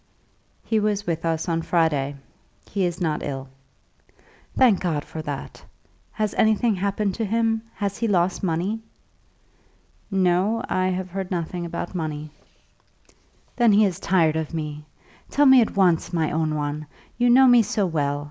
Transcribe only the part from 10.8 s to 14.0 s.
have heard nothing about money." "Then he is